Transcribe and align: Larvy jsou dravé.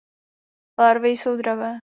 Larvy 0.79 1.07
jsou 1.09 1.37
dravé. 1.37 1.79